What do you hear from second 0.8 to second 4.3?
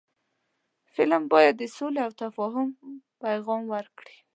فلم باید د سولې او تفاهم پیغام ورکړي